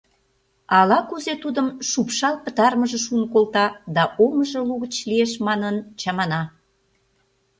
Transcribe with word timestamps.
Ала-кузе 0.77 1.33
тудым 1.43 1.67
шупшал 1.89 2.35
пытарымыже 2.43 2.99
шуын 3.05 3.23
колта 3.33 3.65
да 3.95 4.03
омыжо 4.23 4.59
лугыч 4.67 4.95
лиеш 5.09 5.31
манын 5.47 5.75
чамана. 5.99 6.41